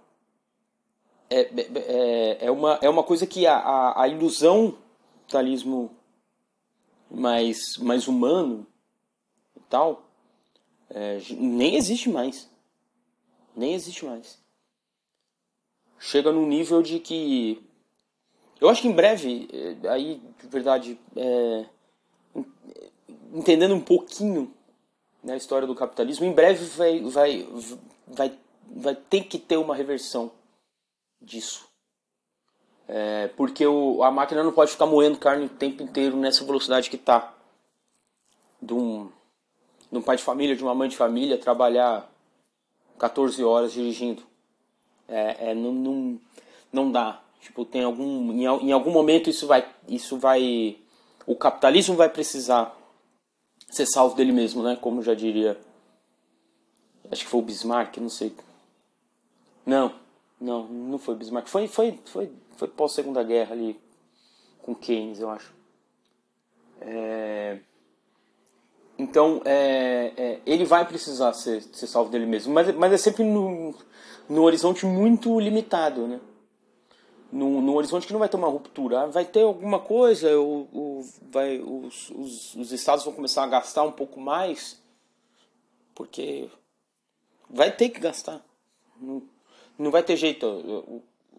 é, 1.29 1.49
é, 1.55 2.45
é, 2.45 2.51
uma, 2.51 2.79
é 2.81 2.89
uma 2.89 3.03
coisa 3.03 3.25
que 3.25 3.47
a, 3.47 3.57
a, 3.57 4.03
a 4.03 4.07
ilusão 4.07 4.77
capitalismo 5.31 5.89
mais, 7.09 7.77
mais 7.77 8.07
humano 8.07 8.67
e 9.55 9.59
tal, 9.61 10.03
é, 10.89 11.19
nem 11.31 11.75
existe 11.75 12.09
mais. 12.09 12.49
Nem 13.55 13.73
existe 13.73 14.05
mais 14.05 14.41
chega 16.01 16.31
num 16.31 16.47
nível 16.47 16.81
de 16.81 16.99
que. 16.99 17.63
Eu 18.59 18.67
acho 18.69 18.81
que 18.81 18.87
em 18.87 18.91
breve, 18.91 19.47
eh, 19.53 19.87
aí, 19.87 20.21
de 20.39 20.47
verdade, 20.47 20.99
é, 21.15 21.65
entendendo 23.33 23.73
um 23.73 23.79
pouquinho 23.79 24.53
né, 25.23 25.33
a 25.33 25.37
história 25.37 25.67
do 25.67 25.75
capitalismo, 25.75 26.25
em 26.25 26.33
breve 26.33 26.65
vai, 26.65 26.99
vai, 27.01 27.47
vai, 28.07 28.39
vai 28.67 28.95
ter 28.95 29.23
que 29.23 29.39
ter 29.39 29.57
uma 29.57 29.75
reversão 29.75 30.31
disso. 31.21 31.67
É, 32.87 33.29
porque 33.29 33.65
o, 33.65 34.03
a 34.03 34.11
máquina 34.11 34.43
não 34.43 34.51
pode 34.51 34.71
ficar 34.71 34.85
moendo 34.85 35.17
carne 35.17 35.45
o 35.45 35.49
tempo 35.49 35.81
inteiro 35.81 36.17
nessa 36.17 36.43
velocidade 36.43 36.89
que 36.89 36.97
está. 36.97 37.33
De 38.61 38.73
um, 38.73 39.09
de 39.91 39.97
um 39.97 40.01
pai 40.03 40.17
de 40.17 40.23
família, 40.23 40.55
de 40.55 40.63
uma 40.63 40.75
mãe 40.75 40.87
de 40.87 40.97
família, 40.97 41.37
trabalhar 41.37 42.11
14 42.99 43.43
horas 43.43 43.73
dirigindo. 43.73 44.30
É, 45.11 45.51
é, 45.51 45.53
não, 45.53 45.71
não, 45.73 46.19
não 46.71 46.91
dá. 46.91 47.21
Tipo, 47.41 47.65
tem 47.65 47.83
algum, 47.83 48.31
em, 48.31 48.43
em 48.43 48.71
algum 48.71 48.91
momento 48.91 49.29
isso 49.29 49.45
vai, 49.45 49.67
isso 49.87 50.17
vai, 50.17 50.77
o 51.25 51.35
capitalismo 51.35 51.95
vai 51.95 52.07
precisar 52.07 52.75
ser 53.69 53.85
salvo 53.85 54.15
dele 54.15 54.31
mesmo, 54.31 54.63
né? 54.63 54.77
Como 54.79 55.03
já 55.03 55.13
diria, 55.13 55.59
acho 57.11 57.23
que 57.23 57.29
foi 57.29 57.41
o 57.41 57.43
Bismarck, 57.43 57.97
não 57.97 58.09
sei. 58.09 58.33
Não, 59.65 59.93
não, 60.39 60.67
não 60.67 60.97
foi 60.97 61.15
Bismarck. 61.15 61.47
Foi, 61.47 61.67
foi, 61.67 61.99
foi, 62.05 62.31
foi 62.55 62.67
pós 62.69 62.93
Segunda 62.93 63.21
Guerra 63.23 63.53
ali 63.53 63.79
com 64.61 64.73
Keynes, 64.73 65.19
eu 65.19 65.29
acho. 65.29 65.53
É... 66.79 67.59
Então, 69.11 69.41
é, 69.43 70.13
é, 70.15 70.39
ele 70.45 70.63
vai 70.63 70.85
precisar 70.85 71.33
ser, 71.33 71.61
ser 71.63 71.85
salvo 71.85 72.09
dele 72.09 72.25
mesmo, 72.25 72.53
mas, 72.53 72.73
mas 72.73 72.93
é 72.93 72.97
sempre 72.97 73.25
no, 73.25 73.75
no 74.29 74.41
horizonte 74.43 74.85
muito 74.85 75.37
limitado, 75.37 76.07
né? 76.07 76.21
No, 77.29 77.59
no 77.59 77.75
horizonte 77.75 78.07
que 78.07 78.13
não 78.13 78.21
vai 78.21 78.29
ter 78.29 78.37
uma 78.37 78.47
ruptura. 78.47 79.01
Ah, 79.01 79.05
vai 79.07 79.25
ter 79.25 79.41
alguma 79.41 79.79
coisa, 79.79 80.39
o, 80.39 80.61
o, 80.71 81.05
vai, 81.29 81.59
os, 81.59 82.09
os, 82.11 82.55
os 82.55 82.71
estados 82.71 83.03
vão 83.03 83.13
começar 83.13 83.43
a 83.43 83.47
gastar 83.47 83.83
um 83.83 83.91
pouco 83.91 84.17
mais, 84.17 84.81
porque 85.93 86.47
vai 87.49 87.69
ter 87.69 87.89
que 87.89 87.99
gastar. 87.99 88.41
Não, 88.97 89.21
não 89.77 89.91
vai 89.91 90.03
ter 90.03 90.15
jeito. 90.15 90.45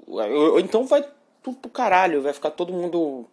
Ou 0.06 0.60
então 0.60 0.84
vai 0.84 1.08
tudo 1.42 1.56
pro 1.56 1.70
caralho, 1.70 2.20
vai 2.20 2.34
ficar 2.34 2.50
todo 2.50 2.70
mundo 2.70 3.24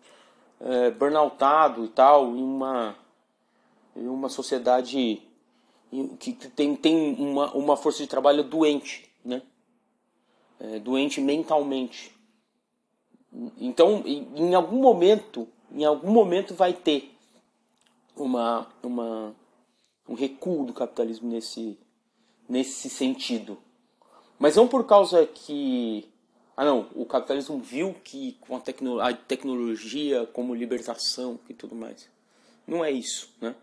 é, 0.61 0.91
burnoutado 0.91 1.83
e 1.83 1.89
tal, 1.89 2.27
em 2.37 2.41
uma, 2.41 2.95
em 3.95 4.07
uma 4.07 4.29
sociedade 4.29 5.21
que 6.19 6.33
tem, 6.33 6.75
tem 6.75 7.15
uma, 7.15 7.51
uma 7.53 7.75
força 7.75 8.03
de 8.03 8.07
trabalho 8.07 8.43
doente 8.43 9.09
né? 9.23 9.41
É, 10.59 10.79
doente 10.79 11.21
mentalmente. 11.21 12.13
Então, 13.57 14.03
em 14.05 14.53
algum 14.55 14.79
momento, 14.79 15.47
em 15.71 15.85
algum 15.85 16.11
momento 16.11 16.53
vai 16.53 16.73
ter 16.73 17.15
uma, 18.15 18.67
uma, 18.83 19.35
um 20.07 20.15
recuo 20.15 20.65
do 20.65 20.73
capitalismo 20.73 21.29
nesse, 21.29 21.77
nesse 22.47 22.89
sentido. 22.89 23.57
Mas 24.37 24.55
não 24.55 24.67
por 24.67 24.85
causa 24.85 25.25
que. 25.25 26.09
Ah, 26.57 26.65
não, 26.65 26.89
o 26.93 27.05
capitalismo 27.05 27.59
viu 27.59 27.95
que 28.03 28.33
com 28.41 28.57
a, 28.57 28.59
tecno, 28.59 28.99
a 28.99 29.13
tecnologia 29.13 30.25
como 30.33 30.53
libertação 30.53 31.39
e 31.47 31.53
tudo 31.53 31.73
mais. 31.73 32.09
Não 32.67 32.83
é 32.83 32.91
isso, 32.91 33.33
né? 33.39 33.55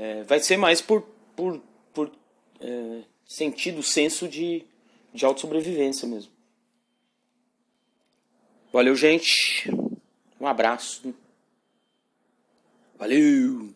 É, 0.00 0.22
vai 0.22 0.38
ser 0.38 0.56
mais 0.56 0.80
por, 0.80 1.02
por, 1.34 1.60
por 1.92 2.12
é, 2.60 3.02
sentido, 3.26 3.82
senso 3.82 4.28
de, 4.28 4.64
de 5.12 5.24
autossobrevivência 5.24 6.06
mesmo. 6.06 6.30
Valeu, 8.72 8.94
gente. 8.94 9.68
Um 10.40 10.46
abraço. 10.46 11.12
Valeu! 12.96 13.74